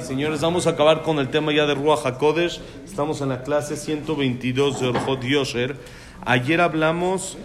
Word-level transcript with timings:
Señores, 0.00 0.40
vamos 0.40 0.66
a 0.66 0.70
acabar 0.70 1.02
con 1.02 1.18
el 1.18 1.28
tema 1.28 1.52
ya 1.52 1.66
de 1.66 1.74
Ruach 1.74 2.06
HaKodesh. 2.06 2.58
Estamos 2.86 3.20
en 3.20 3.28
la 3.28 3.42
clase 3.42 3.76
122 3.76 4.80
de 4.80 4.88
Orjot 4.88 5.22
Yosher. 5.22 5.76
Ayer 6.24 6.62
hablamos 6.62 7.36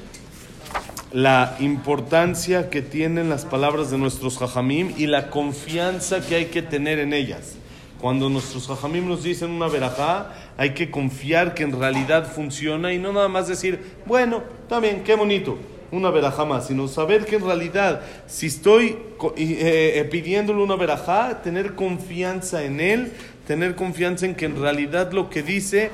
la 1.11 1.57
importancia 1.59 2.69
que 2.69 2.81
tienen 2.81 3.29
las 3.29 3.43
palabras 3.43 3.91
de 3.91 3.97
nuestros 3.97 4.37
Jajamim 4.37 4.93
y 4.95 5.07
la 5.07 5.29
confianza 5.29 6.25
que 6.25 6.35
hay 6.35 6.45
que 6.45 6.61
tener 6.61 6.97
en 6.97 7.11
ellas. 7.11 7.57
Cuando 7.99 8.29
nuestros 8.29 8.65
Jajamim 8.67 9.09
nos 9.09 9.23
dicen 9.23 9.51
una 9.51 9.67
verajá, 9.67 10.33
hay 10.55 10.73
que 10.73 10.89
confiar 10.89 11.55
que 11.55 11.63
en 11.63 11.77
realidad 11.77 12.31
funciona 12.31 12.93
y 12.93 12.99
no 12.99 13.11
nada 13.11 13.27
más 13.27 13.49
decir, 13.49 13.97
bueno, 14.05 14.43
bien, 14.81 15.03
qué 15.03 15.15
bonito 15.15 15.57
una 15.91 16.09
verajá 16.09 16.45
más, 16.45 16.67
sino 16.67 16.87
saber 16.87 17.25
que 17.25 17.37
en 17.37 17.45
realidad, 17.45 18.01
si 18.27 18.47
estoy 18.47 18.97
eh, 19.37 19.93
eh, 19.95 20.07
pidiéndole 20.09 20.61
una 20.61 20.75
verajá, 20.75 21.41
tener 21.41 21.75
confianza 21.75 22.63
en 22.63 22.79
él, 22.79 23.11
tener 23.47 23.75
confianza 23.75 24.25
en 24.25 24.35
que 24.35 24.45
en 24.45 24.59
realidad 24.59 25.11
lo 25.11 25.29
que 25.29 25.41
dice 25.41 25.91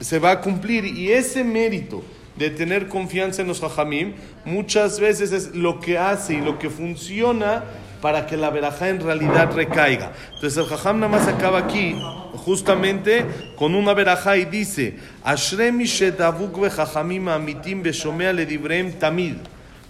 se 0.00 0.18
va 0.18 0.32
a 0.32 0.40
cumplir. 0.40 0.84
Y 0.84 1.12
ese 1.12 1.44
mérito 1.44 2.02
de 2.36 2.50
tener 2.50 2.88
confianza 2.88 3.42
en 3.42 3.48
los 3.48 3.62
hajamim, 3.62 4.14
muchas 4.44 4.98
veces 4.98 5.32
es 5.32 5.54
lo 5.54 5.80
que 5.80 5.98
hace 5.98 6.34
y 6.34 6.40
lo 6.40 6.58
que 6.58 6.70
funciona 6.70 7.64
para 8.02 8.26
que 8.26 8.36
la 8.36 8.50
verajá 8.50 8.88
en 8.88 9.00
realidad 9.00 9.52
recaiga. 9.54 10.12
Entonces 10.34 10.58
el 10.58 10.66
jajam 10.66 10.98
nada 10.98 11.12
más 11.12 11.28
acaba 11.28 11.60
aquí 11.60 11.96
justamente 12.44 13.24
con 13.56 13.74
una 13.74 13.94
verajá 13.94 14.36
y 14.36 14.44
dice, 14.44 14.98
Ashremi 15.24 15.84
shedavuk 15.84 16.60
vejajamim 16.60 17.28
amitim 17.28 17.82
ledivreim 17.82 18.92
tamid. 18.98 19.36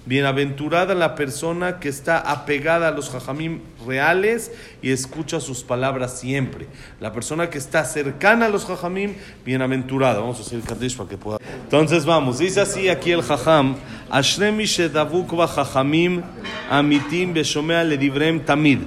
Bienaventurada 0.06 0.96
la 0.96 1.16
persona 1.16 1.80
que 1.80 1.90
está 1.90 2.18
apegada 2.18 2.88
a 2.88 2.92
los 2.92 3.10
jajamim 3.10 3.60
reales 3.86 4.54
y 4.82 4.92
escucha 4.92 5.42
sus 5.42 5.64
palabras 5.64 6.18
siempre. 6.18 6.68
La 7.02 7.12
persona 7.12 7.50
que 7.50 7.58
está 7.58 7.84
cercana 7.84 8.46
a 8.46 8.50
los 8.50 8.66
jajamim, 8.66 9.16
bienaventurada. 9.44 10.20
Vamos 10.22 10.40
a 10.40 10.44
hacer 10.44 10.60
el 10.60 10.64
Kadesh 10.64 10.96
para 10.96 11.10
que 11.10 11.18
pueda. 11.18 11.40
Entonces 11.66 12.06
vamos, 12.06 12.40
dice 12.40 12.62
así 12.62 12.88
aquí 12.88 13.12
el 13.12 13.22
jajam: 13.22 13.76
Ashremi 14.10 14.64
shedavuk 14.64 15.30
jajamim 15.30 16.24
amitim 16.70 17.34
beshomea 17.34 17.84
ledivrem 17.84 18.40
tamid. 18.46 18.80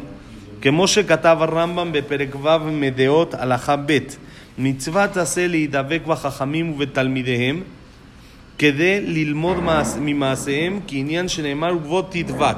כמו 0.63 0.89
שכתב 0.89 1.39
הרמב"ם 1.41 1.93
בפרק 1.93 2.35
ו' 2.35 2.59
מדעות 2.73 3.35
הלכה 3.35 3.77
ב' 3.77 3.99
מצוות 4.59 5.17
עשה 5.17 5.47
להידבק 5.47 6.01
בחכמים 6.07 6.73
ובתלמידיהם 6.73 7.63
כדי 8.58 9.02
ללמוד 9.02 9.58
ממעשיהם 10.00 10.80
כעניין 10.88 11.28
שנאמר 11.28 11.76
ובו 11.76 12.02
תדבק 12.02 12.58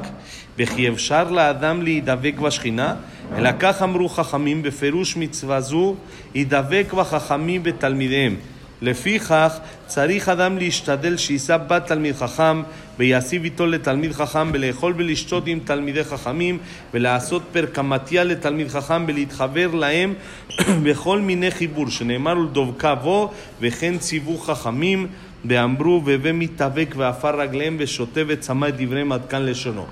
וכי 0.58 0.90
אפשר 0.90 1.32
לאדם 1.32 1.82
להידבק 1.82 2.34
בשכינה? 2.40 2.96
אלא 3.36 3.50
כך 3.60 3.82
אמרו 3.82 4.10
חכמים 4.10 4.64
בפירוש 4.64 5.18
מצווה 5.18 5.62
זו 5.62 5.96
הידבק 6.34 6.94
בחכמים 6.94 7.64
בתלמידיהם 7.64 8.36
לפיכך 8.82 9.58
צריך 9.86 10.30
אדם 10.30 10.58
להשתדל 10.58 11.18
שיישא 11.18 11.58
בת 11.58 11.88
תלמיד 11.88 12.16
חכם 12.16 12.64
ויסיב 13.00 13.44
איתו 13.44 13.66
לתלמיד 13.66 14.12
חכם 14.12 14.50
ולאכול 14.54 14.94
ולשתות 14.98 15.44
עם 15.48 15.60
תלמידי 15.60 16.04
חכמים 16.04 16.58
ולעשות 16.94 17.42
פרקמטיה 17.52 18.24
לתלמיד 18.24 18.68
חכם 18.68 19.06
ולהתחבר 19.08 19.68
להם 19.76 20.14
בכל 20.86 21.22
מיני 21.22 21.52
חיבור 21.52 21.90
שנאמר 21.90 22.38
ולדבקה 22.38 22.96
בו 22.96 23.32
וכן 23.62 23.98
ציוו 23.98 24.38
חכמים 24.38 25.08
ואמרו 25.47 26.03
והווה 26.05 26.33
מתאבק 26.33 26.95
ועפר 26.97 27.41
רגליהם 27.41 27.77
ושותה 27.79 28.21
וצמא 28.27 28.69
את 28.69 28.75
דבריהם 28.77 29.13
עד 29.13 29.27
כאן 29.29 29.47
לשונו. 29.47 29.87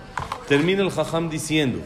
Termina 0.49 0.83
el 0.83 0.91
Jajam 0.91 1.31
diciendo, 1.31 1.79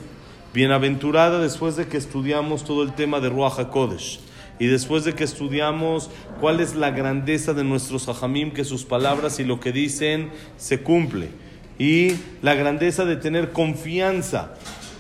bienaventurada 0.55 1.39
después 1.39 1.77
de 1.77 1.87
que 1.87 1.99
estudiamos 1.99 2.65
todo 2.65 2.83
el 2.83 2.95
tema 2.95 3.21
de 3.21 3.29
Ruach 3.29 3.59
HaKodesh 3.59 4.21
y 4.59 4.67
después 4.69 5.05
de 5.05 5.13
que 5.13 5.25
estudiamos 5.25 6.09
cuál 6.41 6.61
es 6.61 6.75
la 6.75 6.91
grandeza 6.91 7.53
de 7.53 7.63
nuestros 7.63 8.07
Jajamim, 8.07 8.53
que 8.53 8.65
sus 8.65 8.85
palabras 8.85 9.39
y 9.39 9.45
lo 9.45 9.61
que 9.61 9.73
dicen 9.73 10.31
se 10.57 10.81
cumple, 10.81 11.29
y 11.79 12.13
la 12.41 12.55
grandeza 12.55 13.05
de 13.05 13.17
tener 13.17 13.53
confianza 13.53 14.55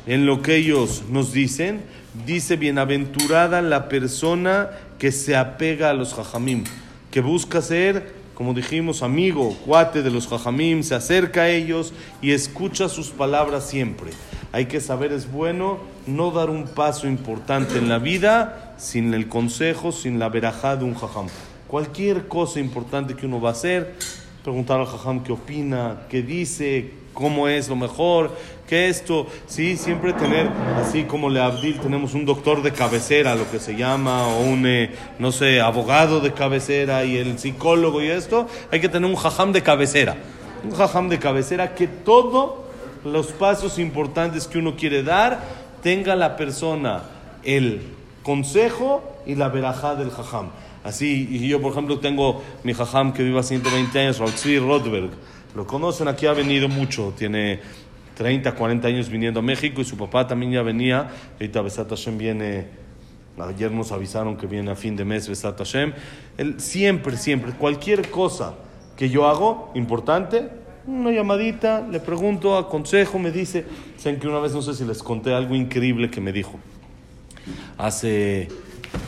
en 0.06 0.26
lo 0.26 0.42
que 0.42 0.56
ellos 0.56 1.04
nos 1.08 1.32
dicen, 1.32 1.80
dice 2.26 2.56
bienaventurada 2.56 3.62
la 3.62 3.88
persona 3.88 4.70
que 4.98 5.10
se 5.10 5.36
apega 5.36 5.90
a 5.90 5.94
los 5.94 6.12
Jajamim, 6.12 6.64
que 7.10 7.20
busca 7.20 7.62
ser 7.62 8.17
como 8.39 8.53
dijimos, 8.53 9.03
amigo, 9.03 9.53
cuate 9.65 10.01
de 10.01 10.09
los 10.09 10.25
jajamim, 10.25 10.81
se 10.81 10.95
acerca 10.95 11.41
a 11.41 11.49
ellos 11.49 11.91
y 12.21 12.31
escucha 12.31 12.87
sus 12.87 13.09
palabras 13.09 13.67
siempre. 13.67 14.11
Hay 14.53 14.67
que 14.67 14.79
saber, 14.79 15.11
es 15.11 15.29
bueno 15.29 15.79
no 16.07 16.31
dar 16.31 16.49
un 16.49 16.65
paso 16.65 17.05
importante 17.05 17.77
en 17.77 17.89
la 17.89 17.99
vida 17.99 18.75
sin 18.77 19.13
el 19.13 19.27
consejo, 19.27 19.91
sin 19.91 20.19
la 20.19 20.29
verajá 20.29 20.77
de 20.77 20.85
un 20.85 20.95
jajam. 20.95 21.27
Cualquier 21.67 22.29
cosa 22.29 22.61
importante 22.61 23.13
que 23.13 23.25
uno 23.25 23.41
va 23.41 23.49
a 23.49 23.51
hacer, 23.51 23.95
preguntar 24.41 24.79
al 24.79 24.85
jajam 24.85 25.21
qué 25.21 25.33
opina, 25.33 26.03
qué 26.07 26.21
dice, 26.21 26.93
cómo 27.19 27.49
es 27.49 27.67
lo 27.67 27.75
mejor, 27.75 28.31
qué 28.65 28.87
esto, 28.87 29.27
sí, 29.45 29.75
siempre 29.75 30.13
tener, 30.13 30.47
así 30.81 31.03
como 31.03 31.29
le 31.29 31.41
Abdil, 31.41 31.77
tenemos 31.81 32.13
un 32.13 32.25
doctor 32.25 32.63
de 32.63 32.71
cabecera, 32.71 33.35
lo 33.35 33.51
que 33.51 33.59
se 33.59 33.75
llama, 33.75 34.25
o 34.25 34.43
un, 34.43 34.65
eh, 34.65 34.91
no 35.19 35.33
sé, 35.33 35.59
abogado 35.59 36.21
de 36.21 36.31
cabecera 36.31 37.03
y 37.03 37.17
el 37.17 37.37
psicólogo 37.37 38.01
y 38.01 38.07
esto, 38.07 38.47
hay 38.71 38.79
que 38.79 38.87
tener 38.87 39.09
un 39.09 39.17
jajam 39.17 39.51
de 39.51 39.61
cabecera, 39.61 40.15
un 40.63 40.71
jajam 40.71 41.09
de 41.09 41.19
cabecera 41.19 41.75
que 41.75 41.87
todos 41.87 42.53
los 43.03 43.27
pasos 43.33 43.79
importantes 43.79 44.47
que 44.47 44.57
uno 44.57 44.77
quiere 44.77 45.03
dar, 45.03 45.41
tenga 45.83 46.15
la 46.15 46.37
persona 46.37 47.03
el 47.43 47.81
consejo 48.23 49.03
y 49.25 49.35
la 49.35 49.49
verajá 49.49 49.95
del 49.95 50.09
jajam. 50.09 50.51
Así, 50.85 51.27
y 51.29 51.49
yo 51.49 51.61
por 51.61 51.73
ejemplo 51.73 51.99
tengo 51.99 52.41
mi 52.63 52.73
jajam 52.73 53.11
que 53.11 53.23
vive 53.23 53.39
a 53.39 53.43
120 53.43 53.99
años, 53.99 54.19
Raúl 54.19 54.31
Rodberg, 54.65 55.09
lo 55.55 55.65
conocen, 55.65 56.07
aquí 56.07 56.27
ha 56.27 56.33
venido 56.33 56.67
mucho, 56.69 57.13
tiene 57.17 57.59
30, 58.15 58.53
40 58.53 58.87
años 58.87 59.09
viniendo 59.09 59.39
a 59.39 59.43
México 59.43 59.81
y 59.81 59.85
su 59.85 59.97
papá 59.97 60.27
también 60.27 60.51
ya 60.51 60.61
venía. 60.61 61.09
Ahorita 61.33 61.61
Besat 61.61 61.89
Hashem 61.89 62.17
viene, 62.17 62.67
ayer 63.39 63.71
nos 63.71 63.91
avisaron 63.91 64.37
que 64.37 64.45
viene 64.45 64.69
a 64.69 64.75
fin 64.75 64.95
de 64.95 65.05
mes 65.05 65.27
Besat 65.27 65.57
Hashem. 65.57 65.93
Él, 66.37 66.59
siempre, 66.59 67.17
siempre, 67.17 67.53
cualquier 67.53 68.09
cosa 68.11 68.55
que 68.95 69.09
yo 69.09 69.25
hago 69.27 69.71
importante, 69.73 70.49
una 70.85 71.11
llamadita, 71.11 71.87
le 71.89 71.99
pregunto, 71.99 72.57
aconsejo, 72.57 73.17
me 73.17 73.31
dice. 73.31 73.65
Saben 73.97 74.19
que 74.19 74.27
una 74.27 74.39
vez, 74.39 74.53
no 74.53 74.61
sé 74.61 74.73
si 74.73 74.83
les 74.83 75.01
conté 75.01 75.33
algo 75.33 75.55
increíble 75.55 76.11
que 76.11 76.21
me 76.21 76.31
dijo. 76.31 76.59
Hace 77.77 78.49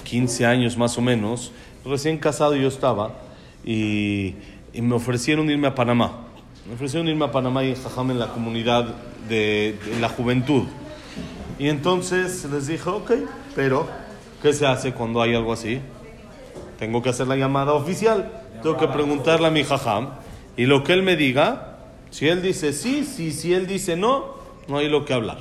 15 0.06 0.46
años 0.46 0.78
más 0.78 0.98
o 0.98 1.02
menos, 1.02 1.52
recién 1.86 2.18
casado 2.18 2.56
yo 2.56 2.68
estaba 2.68 3.20
y 3.64 4.36
me 4.74 4.96
ofrecieron 4.96 5.50
irme 5.50 5.68
a 5.68 5.76
Panamá. 5.76 6.31
Me 6.68 6.76
ofrecieron 6.76 7.08
irme 7.08 7.26
a 7.26 7.32
Panamá 7.32 7.64
y 7.64 7.76
Jajam 7.76 8.12
en 8.12 8.20
la 8.20 8.28
comunidad 8.28 8.94
de, 9.28 9.80
de, 9.86 10.00
la 10.00 10.10
juventud. 10.10 10.64
Y 11.58 11.70
entonces 11.70 12.46
les 12.52 12.68
dije, 12.68 12.88
ok, 12.88 13.12
pero 13.56 13.88
¿qué 14.42 14.54
se 14.54 14.68
hace 14.68 14.94
cuando 14.94 15.22
hay 15.22 15.34
algo 15.34 15.54
así? 15.54 15.82
Tengo 16.78 17.02
que 17.02 17.10
hacer 17.10 17.28
la 17.28 17.36
llamada 17.36 17.74
oficial. 17.74 18.32
Tengo 18.62 18.78
que 18.78 18.88
preguntarle 18.88 19.48
a 19.48 19.52
mi 19.52 19.64
Jajam. 19.64 20.10
Y 20.56 20.66
lo 20.66 20.84
que 20.84 20.94
él 20.94 21.02
me 21.02 21.16
diga, 21.16 21.80
si 22.12 22.28
él 22.28 22.42
dice 22.44 22.74
sí, 22.74 23.06
sí, 23.06 23.32
si 23.32 23.54
él 23.54 23.66
dice 23.66 23.96
no, 23.96 24.36
no 24.68 24.78
hay 24.78 24.88
lo 24.88 25.06
que 25.06 25.14
hablar. 25.14 25.40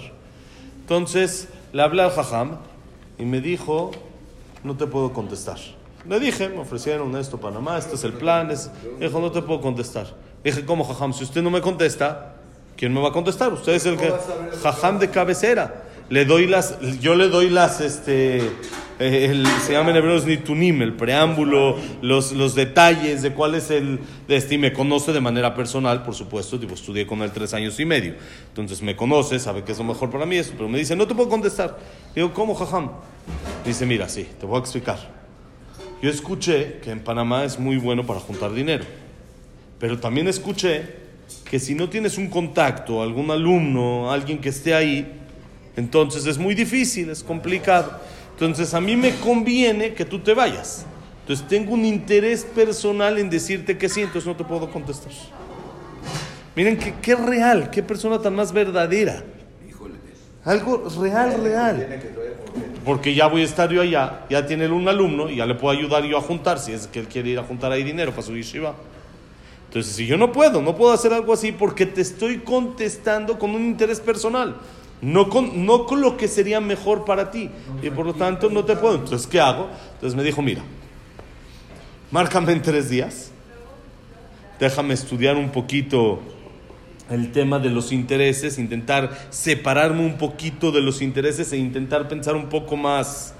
Entonces 0.80 1.48
le 1.72 1.82
hablé 1.82 2.02
al 2.02 2.12
Jajam 2.12 2.56
y 3.18 3.24
me 3.26 3.40
dijo, 3.42 3.90
no 4.64 4.76
te 4.76 4.86
puedo 4.86 5.12
contestar. 5.12 5.58
Le 6.08 6.18
dije, 6.18 6.48
me 6.48 6.60
ofrecieron 6.60 7.14
esto, 7.16 7.38
Panamá, 7.38 7.76
este 7.76 7.96
es 7.96 8.04
el 8.04 8.14
plan. 8.14 8.50
Es... 8.50 8.70
Dijo, 8.98 9.20
no 9.20 9.30
te 9.30 9.42
puedo 9.42 9.60
contestar. 9.60 10.06
Dije, 10.42 10.64
¿cómo, 10.64 10.84
Jajam? 10.84 11.12
Si 11.12 11.24
usted 11.24 11.42
no 11.42 11.50
me 11.50 11.60
contesta, 11.60 12.34
¿quién 12.76 12.94
me 12.94 13.00
va 13.00 13.08
a 13.08 13.12
contestar? 13.12 13.52
Usted 13.52 13.74
es 13.74 13.86
el 13.86 13.96
que. 13.96 14.12
Jajam 14.62 14.98
de 14.98 15.10
cabecera. 15.10 15.84
Le 16.08 16.24
doy 16.24 16.46
las. 16.46 16.78
Yo 17.00 17.14
le 17.14 17.28
doy 17.28 17.50
las. 17.50 17.80
Este, 17.80 18.50
el, 18.98 19.46
se 19.64 19.72
llama 19.72 19.90
en 19.90 19.96
hebreo 19.96 20.18
nitunim, 20.20 20.82
el 20.82 20.94
preámbulo, 20.94 21.76
los, 22.02 22.32
los 22.32 22.54
detalles 22.54 23.22
de 23.22 23.32
cuál 23.32 23.54
es 23.54 23.70
el. 23.70 24.00
De 24.26 24.36
este, 24.36 24.54
y 24.54 24.58
me 24.58 24.72
conoce 24.72 25.12
de 25.12 25.20
manera 25.20 25.54
personal, 25.54 26.02
por 26.02 26.14
supuesto. 26.14 26.56
Digo, 26.56 26.72
estudié 26.72 27.06
con 27.06 27.20
él 27.20 27.30
tres 27.32 27.52
años 27.52 27.78
y 27.78 27.84
medio. 27.84 28.14
Entonces 28.48 28.80
me 28.80 28.96
conoce, 28.96 29.38
sabe 29.38 29.62
que 29.62 29.72
es 29.72 29.78
lo 29.78 29.84
mejor 29.84 30.10
para 30.10 30.24
mí 30.24 30.36
eso. 30.36 30.52
Pero 30.56 30.70
me 30.70 30.78
dice, 30.78 30.96
no 30.96 31.06
te 31.06 31.14
puedo 31.14 31.28
contestar. 31.28 31.78
Digo, 32.14 32.32
¿cómo, 32.32 32.54
Jajam? 32.54 32.90
Dice, 33.66 33.84
mira, 33.84 34.08
sí, 34.08 34.26
te 34.40 34.46
voy 34.46 34.56
a 34.56 34.60
explicar. 34.60 35.20
Yo 36.02 36.08
escuché 36.08 36.78
que 36.82 36.90
en 36.90 37.00
Panamá 37.00 37.44
es 37.44 37.58
muy 37.58 37.76
bueno 37.76 38.06
para 38.06 38.20
juntar 38.20 38.54
dinero. 38.54 38.84
Pero 39.80 39.98
también 39.98 40.28
escuché 40.28 40.82
que 41.48 41.58
si 41.58 41.74
no 41.74 41.88
tienes 41.88 42.18
un 42.18 42.28
contacto, 42.28 43.02
algún 43.02 43.30
alumno, 43.30 44.12
alguien 44.12 44.38
que 44.38 44.50
esté 44.50 44.74
ahí, 44.74 45.10
entonces 45.76 46.26
es 46.26 46.38
muy 46.38 46.54
difícil, 46.54 47.08
es 47.08 47.24
complicado. 47.24 47.98
Entonces 48.32 48.74
a 48.74 48.80
mí 48.80 48.94
me 48.94 49.16
conviene 49.16 49.94
que 49.94 50.04
tú 50.04 50.18
te 50.20 50.34
vayas. 50.34 50.84
Entonces 51.22 51.48
tengo 51.48 51.72
un 51.72 51.84
interés 51.84 52.44
personal 52.44 53.18
en 53.18 53.30
decirte 53.30 53.78
que 53.78 53.88
sí, 53.88 54.02
entonces 54.02 54.26
no 54.26 54.36
te 54.36 54.44
puedo 54.44 54.70
contestar. 54.70 55.12
Miren 56.54 56.76
qué, 56.76 56.94
qué 57.00 57.14
real, 57.14 57.70
qué 57.70 57.82
persona 57.82 58.20
tan 58.20 58.34
más 58.34 58.52
verdadera. 58.52 59.24
Algo 60.44 60.88
real, 61.00 61.42
real. 61.42 62.00
Porque 62.84 63.14
ya 63.14 63.26
voy 63.26 63.42
a 63.42 63.44
estar 63.44 63.70
yo 63.70 63.82
allá, 63.82 64.26
ya 64.28 64.46
tiene 64.46 64.68
un 64.68 64.88
alumno 64.88 65.28
ya 65.30 65.46
le 65.46 65.54
puedo 65.54 65.76
ayudar 65.76 66.02
yo 66.04 66.18
a 66.18 66.20
juntar 66.20 66.58
si 66.58 66.72
es 66.72 66.86
que 66.86 67.00
él 67.00 67.08
quiere 67.08 67.30
ir 67.30 67.38
a 67.38 67.42
juntar 67.42 67.72
ahí 67.72 67.82
dinero 67.82 68.10
para 68.10 68.22
su 68.22 68.34
yeshiva. 68.34 68.74
Entonces, 69.70 69.94
si 69.94 70.04
yo 70.04 70.16
no 70.16 70.32
puedo, 70.32 70.60
no 70.60 70.74
puedo 70.74 70.92
hacer 70.92 71.12
algo 71.12 71.32
así 71.32 71.52
porque 71.52 71.86
te 71.86 72.00
estoy 72.00 72.38
contestando 72.38 73.38
con 73.38 73.52
un 73.52 73.64
interés 73.64 74.00
personal, 74.00 74.56
no 75.00 75.28
con, 75.28 75.64
no 75.64 75.86
con 75.86 76.00
lo 76.00 76.16
que 76.16 76.26
sería 76.26 76.60
mejor 76.60 77.04
para 77.04 77.30
ti. 77.30 77.48
Y 77.80 77.88
por 77.90 78.04
lo 78.04 78.14
tanto, 78.14 78.50
no 78.50 78.64
te 78.64 78.74
puedo. 78.74 78.96
Entonces, 78.96 79.28
¿qué 79.28 79.40
hago? 79.40 79.68
Entonces 79.94 80.16
me 80.16 80.24
dijo, 80.24 80.42
mira, 80.42 80.62
márcame 82.10 82.50
en 82.50 82.62
tres 82.62 82.90
días, 82.90 83.30
déjame 84.58 84.94
estudiar 84.94 85.36
un 85.36 85.50
poquito 85.50 86.18
el 87.08 87.30
tema 87.30 87.60
de 87.60 87.70
los 87.70 87.92
intereses, 87.92 88.58
intentar 88.58 89.28
separarme 89.30 90.04
un 90.04 90.18
poquito 90.18 90.72
de 90.72 90.80
los 90.80 91.00
intereses 91.00 91.52
e 91.52 91.58
intentar 91.58 92.08
pensar 92.08 92.34
un 92.34 92.48
poco 92.48 92.76
más 92.76 93.34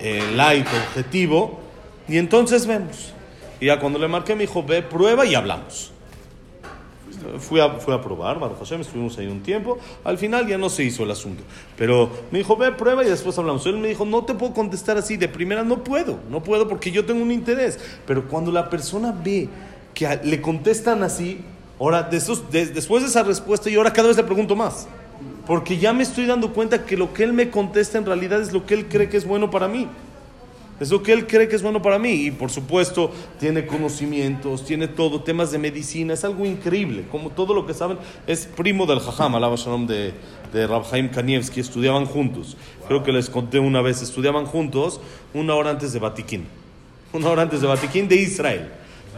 eh, 0.00 0.22
light, 0.34 0.66
objetivo, 0.88 1.60
y 2.08 2.16
entonces 2.16 2.66
vemos. 2.66 3.12
Y 3.60 3.66
ya 3.66 3.78
cuando 3.78 3.98
le 3.98 4.08
marqué 4.08 4.34
me 4.34 4.42
dijo, 4.42 4.62
ve, 4.62 4.82
prueba 4.82 5.24
y 5.24 5.34
hablamos. 5.34 5.92
Fui 7.38 7.60
a, 7.60 7.70
fui 7.70 7.94
a 7.94 8.00
probar, 8.00 8.38
Baruch 8.38 8.58
Hashem, 8.58 8.82
estuvimos 8.82 9.16
ahí 9.18 9.26
un 9.26 9.42
tiempo. 9.42 9.78
Al 10.04 10.18
final 10.18 10.46
ya 10.46 10.58
no 10.58 10.68
se 10.68 10.84
hizo 10.84 11.02
el 11.02 11.10
asunto. 11.10 11.42
Pero 11.76 12.10
me 12.30 12.38
dijo, 12.38 12.56
ve, 12.56 12.72
prueba 12.72 13.04
y 13.04 13.08
después 13.08 13.38
hablamos. 13.38 13.64
Él 13.66 13.78
me 13.78 13.88
dijo, 13.88 14.04
no 14.04 14.24
te 14.24 14.34
puedo 14.34 14.52
contestar 14.52 14.96
así. 14.98 15.16
De 15.16 15.28
primera 15.28 15.64
no 15.64 15.82
puedo, 15.82 16.18
no 16.30 16.42
puedo 16.42 16.68
porque 16.68 16.90
yo 16.90 17.04
tengo 17.04 17.22
un 17.22 17.32
interés. 17.32 17.78
Pero 18.06 18.28
cuando 18.28 18.52
la 18.52 18.68
persona 18.68 19.12
ve 19.12 19.48
que 19.94 20.20
le 20.24 20.40
contestan 20.42 21.02
así, 21.02 21.40
ahora, 21.80 22.02
de 22.02 22.16
esos, 22.16 22.50
después 22.50 23.02
de 23.02 23.08
esa 23.08 23.22
respuesta, 23.22 23.70
yo 23.70 23.80
ahora 23.80 23.92
cada 23.92 24.08
vez 24.08 24.16
le 24.16 24.24
pregunto 24.24 24.54
más. 24.54 24.86
Porque 25.46 25.78
ya 25.78 25.92
me 25.92 26.02
estoy 26.02 26.26
dando 26.26 26.52
cuenta 26.52 26.84
que 26.84 26.96
lo 26.96 27.14
que 27.14 27.22
él 27.22 27.32
me 27.32 27.50
contesta 27.50 27.98
en 27.98 28.04
realidad 28.04 28.40
es 28.40 28.52
lo 28.52 28.66
que 28.66 28.74
él 28.74 28.86
cree 28.86 29.08
que 29.08 29.16
es 29.16 29.26
bueno 29.26 29.50
para 29.50 29.68
mí. 29.68 29.88
Es 30.78 30.90
lo 30.90 31.02
que 31.02 31.12
él 31.12 31.26
cree 31.26 31.48
que 31.48 31.56
es 31.56 31.62
bueno 31.62 31.80
para 31.80 31.98
mí. 31.98 32.26
Y 32.26 32.30
por 32.30 32.50
supuesto, 32.50 33.10
tiene 33.40 33.66
conocimientos, 33.66 34.64
tiene 34.64 34.88
todo, 34.88 35.22
temas 35.22 35.50
de 35.50 35.58
medicina, 35.58 36.14
es 36.14 36.24
algo 36.24 36.44
increíble. 36.44 37.04
Como 37.10 37.30
todo 37.30 37.54
lo 37.54 37.66
que 37.66 37.72
saben, 37.72 37.98
es 38.26 38.46
primo 38.46 38.84
del 38.84 39.00
Jajam, 39.00 39.34
alaba 39.34 39.56
Shalom, 39.56 39.86
de, 39.86 40.12
de 40.52 40.66
Rabhaim 40.66 41.08
Kanievski, 41.08 41.60
estudiaban 41.60 42.04
juntos. 42.04 42.56
Creo 42.88 43.02
que 43.02 43.12
les 43.12 43.30
conté 43.30 43.58
una 43.58 43.80
vez, 43.80 44.02
estudiaban 44.02 44.44
juntos 44.44 45.00
una 45.32 45.54
hora 45.54 45.70
antes 45.70 45.92
de 45.92 45.98
Batiquín. 45.98 46.44
Una 47.12 47.30
hora 47.30 47.42
antes 47.42 47.62
de 47.62 47.66
Batiquín 47.66 48.08
de 48.08 48.16
Israel. 48.16 48.68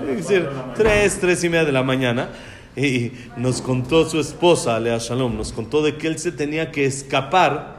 Es 0.00 0.28
decir, 0.28 0.49
tres, 0.76 1.19
tres 1.20 1.43
y 1.43 1.49
media 1.49 1.64
de 1.64 1.72
la 1.72 1.82
mañana. 1.82 2.31
Y 2.76 3.10
nos 3.37 3.60
contó 3.60 4.08
su 4.08 4.20
esposa, 4.20 4.76
Alea 4.76 4.99
Shalom, 4.99 5.37
nos 5.37 5.52
contó 5.52 5.82
de 5.82 5.96
que 5.96 6.06
él 6.06 6.19
se 6.20 6.31
tenía 6.31 6.70
que 6.70 6.84
escapar 6.84 7.77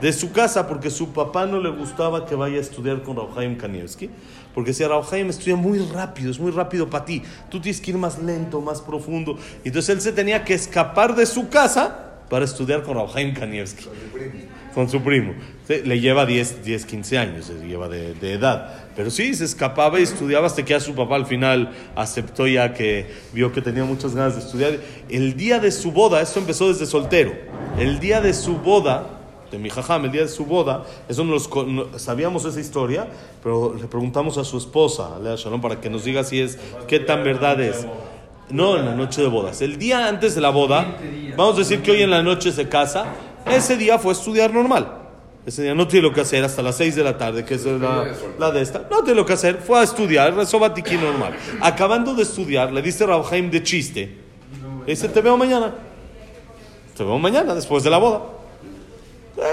de 0.00 0.12
su 0.12 0.32
casa 0.32 0.66
porque 0.68 0.90
su 0.90 1.12
papá 1.12 1.46
no 1.46 1.60
le 1.60 1.70
gustaba 1.70 2.26
que 2.26 2.34
vaya 2.34 2.58
a 2.58 2.60
estudiar 2.60 3.02
con 3.02 3.16
Rauhaim 3.16 3.56
Kanievski. 3.56 4.10
Porque 4.54 4.72
si 4.72 4.84
Rauhaim 4.84 5.28
estudia 5.28 5.56
muy 5.56 5.78
rápido, 5.78 6.30
es 6.30 6.38
muy 6.38 6.50
rápido 6.50 6.88
para 6.88 7.04
ti. 7.04 7.22
Tú 7.50 7.60
tienes 7.60 7.80
que 7.80 7.90
ir 7.90 7.98
más 7.98 8.18
lento, 8.18 8.60
más 8.60 8.80
profundo. 8.80 9.38
Entonces 9.64 9.96
él 9.96 10.00
se 10.00 10.12
tenía 10.12 10.44
que 10.44 10.54
escapar 10.54 11.14
de 11.14 11.26
su 11.26 11.48
casa 11.48 12.06
para 12.28 12.44
estudiar 12.44 12.82
con 12.82 12.96
Rauhaim 12.96 13.34
Kanievski. 13.34 13.86
Con 14.74 14.90
su 14.90 15.00
primo. 15.00 15.32
Le 15.68 16.00
lleva 16.00 16.26
10, 16.26 16.64
10 16.64 16.84
15 16.84 17.18
años, 17.18 17.46
se 17.46 17.66
lleva 17.66 17.88
de, 17.88 18.14
de, 18.14 18.34
edad. 18.34 18.88
Pero 18.94 19.10
sí, 19.10 19.34
se 19.34 19.44
escapaba 19.44 19.98
y 20.00 20.02
estudiaba 20.02 20.46
hasta 20.46 20.64
que 20.64 20.74
a 20.74 20.80
su 20.80 20.94
papá 20.94 21.16
al 21.16 21.26
final 21.26 21.72
aceptó 21.94 22.46
ya 22.46 22.74
que 22.74 23.10
vio 23.32 23.52
que 23.52 23.62
tenía 23.62 23.84
muchas 23.84 24.14
ganas 24.14 24.34
de 24.34 24.40
estudiar. 24.40 24.78
El 25.08 25.36
día 25.36 25.60
de 25.60 25.70
su 25.70 25.92
boda, 25.92 26.20
esto 26.20 26.40
empezó 26.40 26.68
desde 26.68 26.86
soltero. 26.86 27.32
El 27.78 28.00
día 28.00 28.20
de 28.20 28.34
su 28.34 28.58
boda, 28.58 29.15
de 29.50 29.58
mi 29.58 29.70
jajam, 29.70 30.04
el 30.04 30.12
día 30.12 30.22
de 30.22 30.28
su 30.28 30.44
boda, 30.44 30.84
eso 31.08 31.24
nos, 31.24 31.48
sabíamos 31.96 32.44
esa 32.44 32.60
historia, 32.60 33.06
pero 33.42 33.74
le 33.74 33.86
preguntamos 33.86 34.38
a 34.38 34.44
su 34.44 34.58
esposa, 34.58 35.18
Lea 35.22 35.36
Shalom, 35.36 35.60
para 35.60 35.80
que 35.80 35.90
nos 35.90 36.04
diga 36.04 36.24
si 36.24 36.40
es, 36.40 36.58
qué 36.88 37.00
tan 37.00 37.24
verdad 37.24 37.60
es. 37.60 37.86
No, 38.50 38.76
en 38.76 38.84
la 38.84 38.94
noche 38.94 39.22
de 39.22 39.28
bodas. 39.28 39.60
El 39.60 39.76
día 39.76 40.06
antes 40.06 40.34
de 40.34 40.40
la 40.40 40.50
boda, 40.50 40.98
vamos 41.36 41.56
a 41.56 41.58
decir 41.58 41.82
que 41.82 41.90
hoy 41.90 42.02
en 42.02 42.10
la 42.10 42.22
noche 42.22 42.52
se 42.52 42.68
casa, 42.68 43.06
ese 43.50 43.76
día 43.76 43.98
fue 43.98 44.12
estudiar 44.12 44.52
normal. 44.52 45.02
Ese 45.44 45.62
día 45.62 45.74
no 45.74 45.86
tiene 45.86 46.08
lo 46.08 46.12
que 46.12 46.20
hacer 46.20 46.42
hasta 46.42 46.60
las 46.60 46.76
6 46.76 46.96
de 46.96 47.04
la 47.04 47.16
tarde, 47.16 47.44
que 47.44 47.54
es 47.54 47.64
la, 47.64 48.04
la, 48.38 48.50
de 48.50 48.62
esta. 48.62 48.86
No 48.90 49.02
tiene 49.02 49.14
lo 49.14 49.24
que 49.24 49.32
hacer, 49.32 49.58
fue 49.58 49.78
a 49.78 49.84
estudiar, 49.84 50.34
rezó 50.34 50.58
batiquín 50.58 51.00
normal. 51.00 51.36
Acabando 51.60 52.14
de 52.14 52.24
estudiar, 52.24 52.72
le 52.72 52.82
dice 52.82 53.06
Rabhaim 53.06 53.48
de 53.50 53.62
chiste. 53.62 54.18
Le 54.84 54.92
dice, 54.92 55.08
te 55.08 55.20
veo 55.20 55.36
mañana. 55.36 55.72
Te 56.96 57.04
veo 57.04 57.18
mañana, 57.18 57.54
después 57.54 57.84
de 57.84 57.90
la 57.90 57.98
boda. 57.98 58.35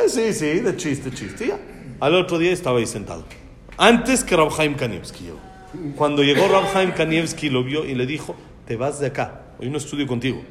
Sí, 0.07 0.33
sí, 0.33 0.59
de 0.59 0.75
chiste, 0.75 1.11
chiste. 1.11 1.47
Ya. 1.47 1.59
Al 1.99 2.15
otro 2.15 2.37
día 2.37 2.51
estaba 2.51 2.79
ahí 2.79 2.85
sentado. 2.85 3.23
Antes 3.77 4.23
que 4.23 4.35
Rabhaim 4.35 4.75
Kanievski 4.75 5.25
llegó. 5.25 5.39
Cuando 5.95 6.23
llegó 6.23 6.47
Rabhaim 6.47 6.91
Kanievski 6.91 7.49
lo 7.49 7.63
vio 7.63 7.85
y 7.85 7.95
le 7.95 8.05
dijo, 8.05 8.35
te 8.67 8.75
vas 8.75 8.99
de 8.99 9.07
acá. 9.07 9.41
Hoy 9.59 9.69
no 9.69 9.77
estudio 9.77 10.05
contigo. 10.05 10.41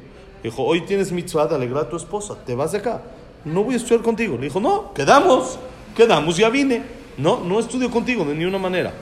Dijo, 0.43 0.63
hoy 0.63 0.81
tienes 0.81 1.11
mitzvah 1.11 1.47
de 1.47 1.55
alegrar 1.55 1.85
a 1.85 1.89
tu 1.89 1.95
esposa. 1.95 2.35
Te 2.45 2.55
vas 2.55 2.71
de 2.71 2.79
acá. 2.79 3.01
No 3.45 3.63
voy 3.63 3.75
a 3.75 3.77
estudiar 3.77 4.01
contigo. 4.01 4.35
Le 4.35 4.43
dijo, 4.43 4.59
no, 4.59 4.93
quedamos. 4.93 5.59
Quedamos, 5.95 6.37
ya 6.37 6.49
vine. 6.49 6.83
No, 7.17 7.39
no 7.39 7.59
estudio 7.59 7.89
contigo 7.89 8.25
de 8.25 8.35
ninguna 8.35 8.57
manera. 8.57 8.93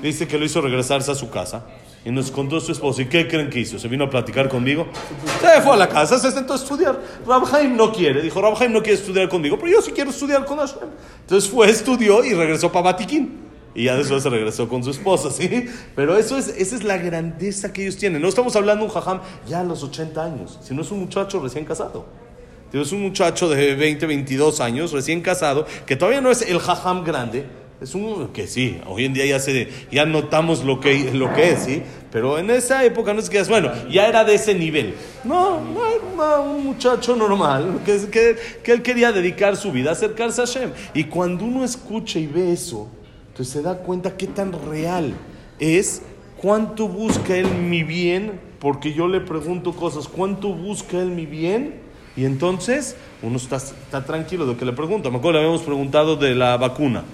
Dice 0.00 0.26
que 0.26 0.38
lo 0.38 0.44
hizo 0.44 0.60
regresarse 0.60 1.10
a 1.10 1.14
su 1.14 1.30
casa 1.30 1.64
y 2.06 2.12
nos 2.12 2.30
contó 2.30 2.60
su 2.60 2.70
esposa. 2.70 3.02
¿Y 3.02 3.06
qué 3.06 3.26
creen 3.26 3.50
que 3.50 3.58
hizo? 3.58 3.80
¿Se 3.80 3.88
vino 3.88 4.04
a 4.04 4.08
platicar 4.08 4.48
conmigo? 4.48 4.86
Se 5.40 5.60
fue 5.60 5.72
a 5.72 5.76
la 5.76 5.88
casa, 5.88 6.16
se 6.20 6.30
sentó 6.30 6.52
a 6.52 6.56
estudiar. 6.56 7.02
Rabhaim 7.26 7.76
no 7.76 7.92
quiere. 7.92 8.22
Dijo, 8.22 8.40
Rabhaim 8.40 8.72
no 8.72 8.80
quiere 8.80 8.96
estudiar 8.96 9.28
conmigo, 9.28 9.58
pero 9.58 9.72
yo 9.72 9.82
sí 9.82 9.90
quiero 9.90 10.10
estudiar 10.10 10.44
con 10.44 10.58
Hashem. 10.58 10.88
Entonces 11.22 11.50
fue, 11.50 11.68
estudió 11.68 12.24
y 12.24 12.32
regresó 12.32 12.70
para 12.70 12.92
Batiquín. 12.92 13.40
Y 13.74 13.86
ya 13.86 13.96
después 13.96 14.22
se 14.22 14.30
regresó 14.30 14.68
con 14.68 14.84
su 14.84 14.90
esposa, 14.90 15.32
¿sí? 15.32 15.66
Pero 15.96 16.16
eso 16.16 16.38
es, 16.38 16.46
esa 16.46 16.76
es 16.76 16.84
la 16.84 16.96
grandeza 16.96 17.72
que 17.72 17.82
ellos 17.82 17.96
tienen. 17.96 18.22
No 18.22 18.28
estamos 18.28 18.54
hablando 18.54 18.84
de 18.84 18.88
un 18.88 18.94
jajam 18.94 19.20
ya 19.48 19.60
a 19.60 19.64
los 19.64 19.82
80 19.82 20.24
años, 20.24 20.60
sino 20.62 20.82
es 20.82 20.90
un 20.92 21.00
muchacho 21.00 21.40
recién 21.40 21.64
casado. 21.64 22.06
Es 22.72 22.92
un 22.92 23.02
muchacho 23.02 23.48
de 23.48 23.74
20, 23.74 24.06
22 24.06 24.60
años, 24.60 24.92
recién 24.92 25.22
casado, 25.22 25.66
que 25.86 25.96
todavía 25.96 26.20
no 26.20 26.30
es 26.30 26.42
el 26.42 26.60
jajam 26.60 27.02
grande, 27.02 27.46
es 27.80 27.94
un 27.94 28.28
que 28.28 28.46
sí, 28.46 28.78
hoy 28.86 29.04
en 29.04 29.12
día 29.12 29.26
ya 29.26 29.38
se 29.38 29.68
ya 29.92 30.06
notamos 30.06 30.64
lo 30.64 30.80
que, 30.80 31.12
lo 31.12 31.32
que 31.34 31.50
es, 31.50 31.60
¿sí? 31.60 31.82
Pero 32.10 32.38
en 32.38 32.48
esa 32.48 32.82
época 32.84 33.12
no 33.12 33.20
es 33.20 33.28
que 33.28 33.38
es 33.38 33.50
bueno, 33.50 33.70
ya 33.90 34.08
era 34.08 34.24
de 34.24 34.34
ese 34.34 34.54
nivel. 34.54 34.94
No, 35.24 35.60
no 35.60 36.42
un 36.42 36.64
muchacho 36.64 37.14
normal 37.14 37.80
que, 37.84 38.08
que, 38.10 38.36
que, 38.62 38.72
él 38.72 38.80
quería 38.80 39.12
dedicar 39.12 39.56
su 39.56 39.72
vida 39.72 39.90
a 39.90 39.92
acercarse 39.92 40.40
a 40.40 40.46
Hashem. 40.46 40.70
Y 40.94 41.04
cuando 41.04 41.44
uno 41.44 41.64
escucha 41.64 42.18
y 42.18 42.26
ve 42.26 42.52
eso, 42.52 42.88
entonces 43.28 43.52
se 43.52 43.60
da 43.60 43.76
cuenta 43.76 44.16
qué 44.16 44.26
tan 44.26 44.52
real 44.70 45.12
es, 45.58 46.00
cuánto 46.40 46.88
busca 46.88 47.36
él 47.36 47.46
mi 47.46 47.82
bien, 47.82 48.40
porque 48.58 48.94
yo 48.94 49.06
le 49.06 49.20
pregunto 49.20 49.74
cosas, 49.74 50.08
cuánto 50.08 50.54
busca 50.54 50.98
él 50.98 51.10
mi 51.10 51.26
bien. 51.26 51.82
Y 52.16 52.24
entonces 52.24 52.96
uno 53.22 53.36
está, 53.36 53.56
está 53.56 54.06
tranquilo 54.06 54.46
de 54.46 54.56
que 54.56 54.64
le 54.64 54.72
pregunta. 54.72 55.10
Me 55.10 55.18
acuerdo, 55.18 55.40
le 55.40 55.44
habíamos 55.44 55.66
preguntado 55.66 56.16
de 56.16 56.34
la 56.34 56.56
vacuna 56.56 57.04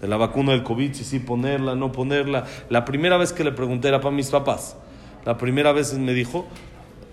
de 0.00 0.08
la 0.08 0.16
vacuna 0.16 0.52
del 0.52 0.62
COVID, 0.62 0.92
si 0.94 1.04
sí 1.04 1.18
ponerla, 1.18 1.74
no 1.74 1.92
ponerla. 1.92 2.44
La 2.68 2.84
primera 2.84 3.16
vez 3.16 3.32
que 3.32 3.44
le 3.44 3.52
pregunté 3.52 3.88
era 3.88 4.00
para 4.00 4.14
mis 4.14 4.30
papás. 4.30 4.76
La 5.24 5.36
primera 5.36 5.72
vez 5.72 5.92
me 5.94 6.12
dijo, 6.12 6.46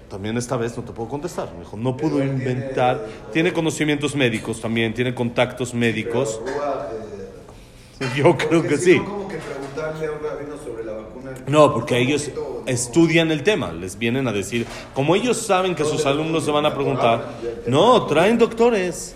también 0.10 0.38
esta 0.38 0.56
vez 0.56 0.78
no 0.78 0.84
te 0.84 0.94
puedo 0.94 1.10
contestar. 1.10 1.52
Me 1.54 1.60
dijo, 1.60 1.78
no 1.78 1.98
puedo 1.98 2.24
inventar. 2.24 3.06
Tiene... 3.34 3.52
conocimientos 3.52 4.16
médicos 4.16 4.62
también, 4.62 4.94
tiene 4.94 5.14
contactos 5.14 5.74
médicos. 5.74 6.40
Pero, 6.46 8.10
eh, 8.10 8.12
Yo 8.16 8.38
creo 8.38 8.64
que 8.64 8.78
sí. 8.78 9.00
Como 9.00 9.28
que 9.28 9.38
preguntarle 9.38 10.08
a 10.08 10.12
un 10.12 10.24
rabino 10.24 10.58
sobre 10.64 10.86
la 10.86 10.94
vacuna. 10.94 11.32
No, 11.48 11.74
porque 11.74 11.98
ellos 11.98 12.30
estudian 12.66 13.32
el 13.32 13.44
tema, 13.44 13.72
les 13.72 13.98
vienen 13.98 14.28
a 14.28 14.32
decir, 14.32 14.66
como 14.94 15.16
ellos 15.16 15.38
saben 15.38 15.76
que 15.76 15.84
sus 15.84 16.06
alumnos 16.06 16.46
se 16.46 16.52
van 16.52 16.66
a 16.66 16.74
preguntar, 16.74 17.26
no, 17.68 18.06
traen 18.06 18.38
doctores. 18.38 19.16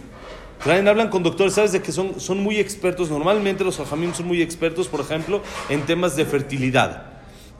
Traen, 0.63 0.87
hablan 0.89 1.09
con 1.09 1.23
doctores, 1.23 1.53
sabes 1.53 1.71
de 1.71 1.81
que 1.81 1.93
son, 1.93 2.19
son 2.19 2.43
muy 2.43 2.57
expertos. 2.57 3.09
Normalmente 3.09 3.63
los 3.63 3.79
hajamim 3.79 4.13
son 4.13 4.27
muy 4.27 4.41
expertos, 4.41 4.87
por 4.87 4.99
ejemplo, 4.99 5.41
en 5.69 5.85
temas 5.85 6.17
de 6.17 6.25
fertilidad, 6.25 7.05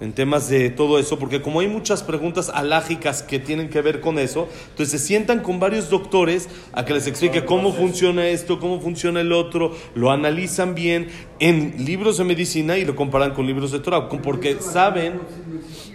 en 0.02 0.12
temas 0.12 0.50
de 0.50 0.70
todo 0.70 1.00
eso, 1.00 1.18
porque 1.18 1.42
como 1.42 1.62
hay 1.62 1.68
muchas 1.70 2.04
preguntas 2.04 2.50
alágicas 2.54 3.24
que 3.24 3.40
tienen 3.40 3.70
que 3.70 3.82
ver 3.82 4.02
con 4.02 4.20
eso, 4.20 4.50
entonces 4.72 5.00
se 5.00 5.08
sientan 5.08 5.40
con 5.40 5.62
varios 5.62 5.90
doctores 5.90 6.50
a 6.74 6.84
que 6.84 6.94
les 6.94 7.08
explique 7.08 7.46
cómo 7.46 7.72
funciona 7.72 8.28
esto, 8.28 8.60
cómo 8.60 8.82
funciona 8.82 9.22
el 9.22 9.32
otro, 9.32 9.74
lo 9.96 10.12
analizan 10.12 10.76
bien 10.76 11.08
en 11.40 11.86
libros 11.86 12.18
de 12.18 12.26
medicina 12.26 12.78
y 12.78 12.84
lo 12.84 12.98
comparan 12.98 13.34
con 13.34 13.48
libros 13.48 13.72
de 13.72 13.80
Torah, 13.80 14.10
porque 14.10 14.58
saben. 14.60 15.22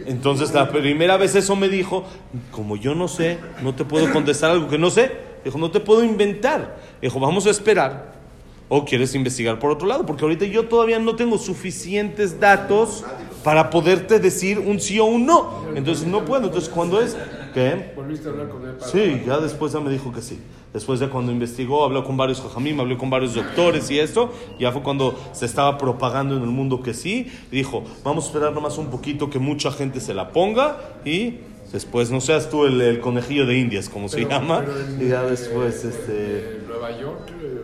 Entonces 0.07 0.55
la 0.55 0.71
primera 0.71 1.19
vez 1.19 1.35
eso 1.35 1.55
me 1.55 1.69
dijo, 1.69 2.05
como 2.51 2.77
yo 2.77 2.95
no 2.95 3.09
sé, 3.09 3.39
no 3.63 3.75
te 3.75 3.85
puedo 3.85 4.11
contestar 4.11 4.51
algo 4.51 4.69
que 4.69 4.79
no 4.79 4.89
sé. 4.89 5.34
Dijo, 5.45 5.59
no 5.59 5.71
te 5.71 5.81
puedo 5.81 6.03
inventar. 6.03 6.77
Dijo, 7.01 7.21
vamos 7.21 7.47
a 7.47 7.51
esperar. 7.51 8.15
¿O 8.69 8.85
quieres 8.85 9.15
investigar 9.15 9.59
por 9.59 9.71
otro 9.71 9.87
lado? 9.87 10.07
Porque 10.07 10.25
ahorita 10.25 10.47
yo 10.47 10.69
todavía 10.69 10.99
no 10.99 11.17
tengo 11.17 11.37
suficientes 11.37 12.41
datos 12.41 13.05
para 13.45 13.69
poderte 13.69 14.19
decir 14.19 14.59
un 14.59 14.81
sí 14.81 14.99
o 14.99 15.05
un 15.05 15.27
no. 15.27 15.67
Entonces 15.75 16.07
no 16.07 16.25
puedo. 16.25 16.47
Entonces, 16.47 16.71
cuando 16.71 17.01
es? 17.01 17.17
¿Qué? 17.53 17.93
¿Volviste 17.95 18.29
a 18.29 18.33
hablar 18.33 18.49
con 18.49 18.67
él? 18.67 18.77
Sí, 18.81 19.23
ya 19.27 19.39
después 19.39 19.73
ya 19.73 19.81
me 19.81 19.91
dijo 19.91 20.13
que 20.13 20.23
sí. 20.23 20.41
Después 20.73 20.99
de 20.99 21.09
cuando 21.09 21.31
investigó, 21.31 21.85
habló 21.85 22.03
con 22.03 22.17
varios 22.17 22.41
jajamim, 22.41 22.81
habló 22.81 22.99
con 22.99 23.09
varios 23.11 23.35
doctores 23.35 23.89
y 23.93 24.01
esto, 24.01 24.33
ya 24.59 24.73
fue 24.73 24.83
cuando 24.83 25.17
se 25.31 25.47
estaba 25.47 25.79
propagando 25.79 26.37
en 26.37 26.43
el 26.43 26.49
mundo 26.49 26.83
que 26.83 26.95
sí. 26.95 27.31
Dijo, 27.53 27.85
vamos 28.03 28.25
a 28.25 28.27
esperar 28.29 28.53
nomás 28.53 28.77
un 28.77 28.89
poquito 28.89 29.31
que 29.31 29.39
mucha 29.39 29.71
gente 29.71 30.01
se 30.01 30.15
la 30.15 30.31
ponga 30.31 30.79
y 31.05 31.39
después 31.73 32.11
no 32.11 32.21
seas 32.21 32.49
tú 32.51 32.67
el, 32.67 32.81
el 32.81 33.01
conejillo 33.01 33.47
de 33.47 33.59
indias, 33.59 33.89
como 33.89 34.09
se 34.09 34.25
llama. 34.25 34.61
pero 34.65 34.79
en- 34.81 35.07
y 35.07 35.09
ya 35.11 35.23
después, 35.23 35.85
este... 35.85 36.59
En 36.59 36.69
Nueva 36.69 36.91
York, 36.99 37.31
eh, 37.43 37.61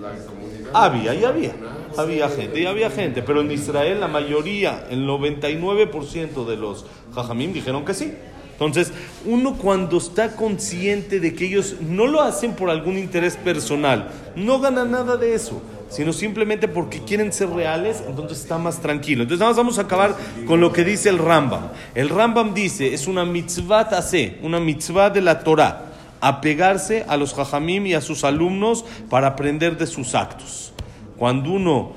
la 0.00 0.10
comunidad. 0.26 0.70
Había, 0.74 1.14
y 1.14 1.24
había. 1.24 1.52
Había 1.96 2.28
gente, 2.28 2.60
y 2.60 2.66
había 2.66 2.90
gente. 2.90 3.22
Pero 3.22 3.40
en 3.42 3.50
Israel 3.52 4.00
la 4.00 4.08
mayoría, 4.08 4.86
el 4.90 5.06
99% 5.06 6.44
de 6.46 6.56
los 6.56 6.84
jajamim 7.14 7.52
dijeron 7.52 7.84
que 7.84 7.94
sí. 7.94 8.12
Entonces, 8.52 8.92
uno 9.26 9.56
cuando 9.56 9.98
está 9.98 10.36
consciente 10.36 11.18
de 11.20 11.34
que 11.34 11.46
ellos 11.46 11.76
no 11.80 12.06
lo 12.06 12.20
hacen 12.20 12.52
por 12.54 12.70
algún 12.70 12.96
interés 12.98 13.36
personal, 13.36 14.10
no 14.36 14.60
gana 14.60 14.84
nada 14.84 15.16
de 15.16 15.34
eso, 15.34 15.60
sino 15.94 16.12
simplemente 16.12 16.66
porque 16.66 17.04
quieren 17.04 17.32
ser 17.32 17.50
reales, 17.50 18.02
entonces 18.08 18.40
está 18.40 18.58
más 18.58 18.80
tranquilo. 18.80 19.22
Entonces, 19.22 19.38
nada 19.38 19.52
más 19.52 19.56
vamos 19.56 19.78
a 19.78 19.82
acabar 19.82 20.16
con 20.44 20.60
lo 20.60 20.72
que 20.72 20.82
dice 20.82 21.08
el 21.08 21.18
Rambam. 21.18 21.68
El 21.94 22.08
Rambam 22.08 22.52
dice, 22.52 22.92
es 22.92 23.06
una 23.06 23.24
mitzvah 23.24 23.82
hace, 23.82 24.38
una 24.42 24.58
mitzvah 24.58 25.10
de 25.10 25.20
la 25.20 25.44
Torah, 25.44 25.92
apegarse 26.20 27.04
a 27.06 27.16
los 27.16 27.32
jajamim 27.32 27.86
y 27.86 27.94
a 27.94 28.00
sus 28.00 28.24
alumnos 28.24 28.84
para 29.08 29.28
aprender 29.28 29.78
de 29.78 29.86
sus 29.86 30.16
actos. 30.16 30.72
Cuando 31.16 31.52
uno 31.52 31.92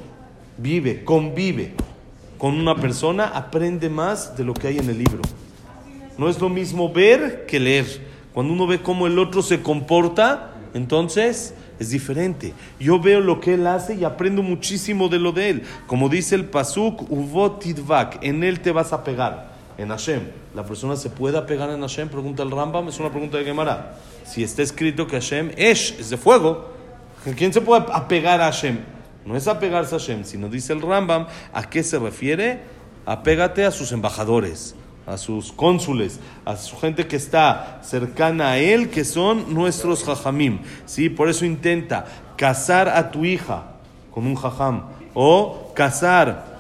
vive, 0.58 1.04
convive 1.04 1.74
con 2.38 2.54
una 2.54 2.76
persona, 2.76 3.30
aprende 3.34 3.90
más 3.90 4.38
de 4.38 4.44
lo 4.44 4.54
que 4.54 4.68
hay 4.68 4.78
en 4.78 4.92
el 4.92 5.00
libro. 5.00 5.24
No 6.20 6.30
es 6.30 6.40
lo 6.40 6.50
mismo 6.50 6.94
ver 6.94 7.48
que 7.48 7.60
leer. 7.60 8.06
Cuando 8.32 8.54
uno 8.54 8.68
ve 8.68 8.80
cómo 8.84 9.08
el 9.08 9.18
otro 9.18 9.42
se 9.42 9.64
comporta, 9.64 10.52
entonces 10.78 11.54
es 11.80 11.90
diferente. 11.90 12.54
Yo 12.80 13.00
veo 13.00 13.20
lo 13.20 13.40
que 13.40 13.56
él 13.56 13.68
hace 13.68 13.96
y 13.96 14.04
aprendo 14.04 14.42
muchísimo 14.42 15.10
de 15.10 15.20
lo 15.20 15.32
de 15.32 15.50
él. 15.50 15.64
Como 15.88 16.10
dice 16.10 16.36
el 16.36 16.46
Pasuk, 16.46 17.08
en 18.22 18.44
él 18.44 18.60
te 18.62 18.72
vas 18.72 18.94
a 18.94 19.04
pegar. 19.04 19.58
En 19.78 19.90
Hashem. 19.90 20.22
¿La 20.56 20.66
persona 20.66 20.96
se 20.96 21.12
puede 21.12 21.38
apegar 21.38 21.70
en 21.70 21.82
Hashem? 21.82 22.10
Pregunta 22.10 22.42
el 22.42 22.50
Rambam, 22.50 22.88
es 22.88 23.00
una 23.00 23.12
pregunta 23.12 23.38
de 23.38 23.44
Gemara. 23.44 23.98
Si 24.26 24.44
está 24.44 24.64
escrito 24.64 25.06
que 25.06 25.18
Hashem 25.18 25.52
es, 25.56 25.96
es 26.00 26.10
de 26.10 26.18
fuego, 26.18 26.72
¿quién 27.38 27.54
se 27.54 27.62
puede 27.62 27.86
apegar 27.94 28.42
a 28.42 28.46
Hashem? 28.46 28.80
No 29.24 29.36
es 29.36 29.48
apegarse 29.48 29.94
a 29.94 30.00
Hashem, 30.00 30.24
sino 30.24 30.50
dice 30.50 30.74
el 30.74 30.82
Rambam, 30.82 31.28
¿a 31.54 31.70
qué 31.70 31.84
se 31.84 32.00
refiere? 32.00 32.62
Apégate 33.06 33.66
a 33.66 33.72
sus 33.72 33.92
embajadores, 33.92 34.76
a 35.08 35.18
sus 35.18 35.54
cónsules, 35.54 36.20
a 36.44 36.58
su 36.58 36.78
gente 36.78 37.08
que 37.08 37.16
está 37.16 37.80
cercana 37.82 38.52
a 38.52 38.58
él, 38.58 38.90
que 38.90 39.06
son 39.06 39.54
nuestros 39.54 40.04
jajamim. 40.04 40.60
¿sí? 40.86 41.10
Por 41.10 41.30
eso 41.30 41.46
intenta 41.46 42.06
casar 42.36 42.90
a 42.90 43.10
tu 43.10 43.24
hija 43.24 43.64
con 44.12 44.28
un 44.28 44.36
jajam 44.36 44.84
o 45.14 45.72
casar 45.74 46.58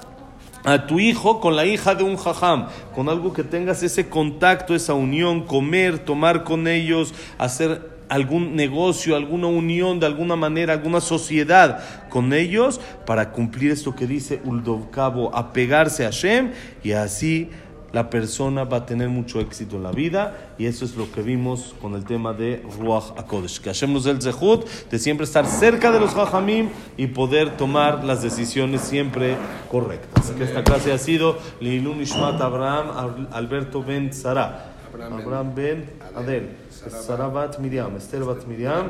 a 0.63 0.87
tu 0.87 0.99
hijo 0.99 1.39
con 1.39 1.55
la 1.55 1.65
hija 1.65 1.93
de 1.93 2.03
un 2.03 2.17
jajam, 2.17 2.67
con 2.95 3.09
algo 3.09 3.33
que 3.33 3.43
tengas 3.43 3.83
ese 3.83 4.09
contacto, 4.09 4.73
esa 4.73 4.93
unión, 4.93 5.45
comer, 5.45 5.99
tomar 5.99 6.43
con 6.43 6.67
ellos, 6.67 7.13
hacer 7.37 7.97
algún 8.09 8.55
negocio, 8.55 9.15
alguna 9.15 9.47
unión 9.47 9.99
de 9.99 10.05
alguna 10.05 10.35
manera, 10.35 10.73
alguna 10.73 11.01
sociedad 11.01 11.79
con 12.09 12.33
ellos 12.33 12.79
para 13.05 13.31
cumplir 13.31 13.71
esto 13.71 13.95
que 13.95 14.07
dice 14.07 14.41
Uldovkabo, 14.45 15.35
apegarse 15.35 16.05
a 16.05 16.07
Hashem 16.07 16.51
y 16.83 16.93
así 16.93 17.49
la 17.93 18.09
persona 18.09 18.63
va 18.65 18.77
a 18.77 18.85
tener 18.85 19.07
mucho 19.09 19.39
éxito 19.39 19.77
en 19.77 19.83
la 19.83 19.91
vida 19.91 20.51
y 20.57 20.65
eso 20.65 20.83
es 20.85 20.95
lo 20.97 21.09
que 21.11 21.21
vimos 21.21 21.73
con 21.81 21.95
el 21.95 22.03
tema 22.03 22.33
de 22.33 22.61
Ruach 22.79 23.11
HaKodesh. 23.17 23.59
Que 23.61 23.69
Hashem 23.69 23.93
nos 23.93 24.03
dé 24.03 24.11
el 24.11 24.21
zehut 24.21 24.67
de 24.91 24.99
siempre 24.99 25.23
estar 25.23 25.45
cerca 25.45 25.91
de 25.91 25.99
los 25.99 26.11
Jajamim 26.13 26.69
y 26.97 27.07
poder 27.07 27.55
tomar 27.57 28.03
las 28.03 28.21
decisiones 28.21 28.81
siempre 28.81 29.35
correctas. 29.71 30.31
Que 30.31 30.43
esta 30.43 30.63
clase 30.63 30.91
ha 30.91 30.97
sido 30.97 31.37
Lilun 31.61 32.01
Ishmat 32.01 32.39
Abraham 32.41 32.87
Al- 32.95 33.27
Alberto 33.31 33.81
Ben 33.83 34.11
Sara, 34.13 34.73
Abraham 34.93 35.53
ben- 35.55 35.89
Adel, 36.15 36.49
Sara 36.69 37.27
Bat 37.27 37.59
Miriam, 37.59 37.95
Esther 37.95 38.23
Bat 38.23 38.45
Miriam. 38.47 38.89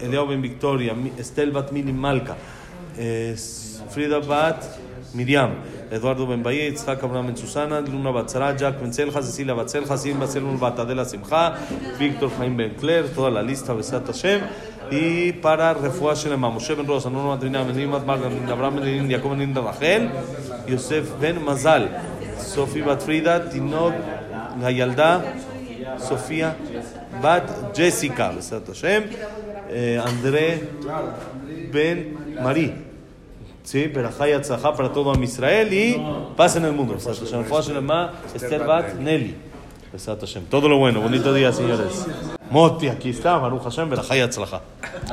Eliao 0.00 0.26
Ben 0.26 0.40
Victoria, 0.42 0.94
Estel 1.18 1.50
Bat 1.50 1.70
Mili 1.72 1.92
Malka, 1.92 2.36
Frida 3.90 4.20
Bat 4.20 4.64
Miriam, 5.14 5.52
Eduardo 5.90 6.26
Ben 6.26 6.42
Baye, 6.42 6.68
Itzhak 6.68 7.02
Abraham 7.02 7.26
Ben 7.26 7.36
Susana, 7.36 7.80
Luna 7.80 8.12
Bat 8.12 8.30
Sara, 8.30 8.56
Jack 8.56 8.80
Ben 8.80 8.92
Selja, 8.92 9.22
Cecilia 9.22 9.54
Bat 9.54 9.68
Selja, 9.68 9.96
Sim 9.96 10.18
Baselun 10.18 10.58
Bat 10.58 10.80
Adela 10.80 11.04
Simcha, 11.04 11.56
Víctor 11.98 12.30
Jaime 12.38 12.56
Ben 12.56 12.74
Claire, 12.74 13.08
toda 13.14 13.30
la 13.30 13.42
lista, 13.42 13.72
Besat 13.74 14.06
Hashem. 14.06 14.40
Y 14.90 15.32
para 15.40 15.72
Refuah 15.72 16.14
Shelema, 16.14 16.50
Moshe 16.50 16.74
Ben 16.74 16.86
Rosa, 16.86 17.10
Nuno 17.10 17.28
Matrina, 17.28 17.62
Ben 17.62 17.76
Limat 17.76 18.04
Marga, 18.04 18.28
Ben 18.28 18.48
Abraham 18.50 18.76
Ben 18.76 18.84
Lin, 18.84 19.08
Jacob 19.08 19.30
Ben 19.30 19.38
Linda 19.38 19.60
Rachel, 19.60 20.10
Yosef 20.66 21.18
Ben 21.20 21.38
Mazal, 21.44 21.88
Sofi 22.38 22.82
Bat 22.82 23.02
Frida, 23.02 23.48
Tinok, 23.48 23.94
Gayalda, 24.60 25.22
Sofía, 25.98 26.56
Bat 27.22 27.72
Jessica, 27.74 28.32
Besat 28.32 28.66
Hashem, 28.66 29.04
eh, 29.70 30.00
André 30.04 30.68
Ben 31.72 32.16
Marí. 32.42 32.74
Sí, 33.62 33.86
Berajá 33.86 34.28
y 34.28 34.32
Atzajá 34.32 34.74
para 34.74 34.92
todo 34.92 35.14
Israel 35.22 35.72
y 35.72 35.96
paz 36.36 36.56
en 36.56 36.66
el 36.66 36.72
mundo. 36.72 36.96
Esther 38.34 38.64
Bat 38.64 38.94
Nelly. 38.94 39.34
Todo 40.50 40.68
lo 40.68 40.76
bueno. 40.78 41.00
Bonito 41.00 41.32
día, 41.32 41.52
señores. 41.52 42.06
Moti, 42.50 42.88
aquí 42.88 43.10
está. 43.10 43.38
Baruch 43.38 43.62
Hashem, 43.62 43.88
Berajá 43.88 44.16
y 44.16 44.20
Atzajá. 44.20 44.60